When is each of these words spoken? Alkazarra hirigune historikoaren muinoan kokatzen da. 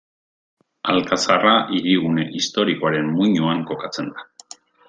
Alkazarra 0.93 1.51
hirigune 1.75 2.25
historikoaren 2.39 3.15
muinoan 3.19 3.65
kokatzen 3.73 4.15
da. 4.19 4.31